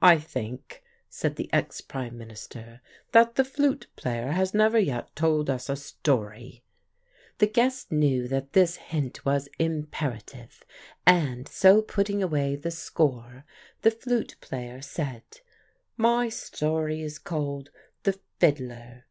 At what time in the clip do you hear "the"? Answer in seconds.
1.34-1.52, 3.34-3.44, 7.38-7.48, 12.54-12.70, 13.82-13.90, 18.04-18.12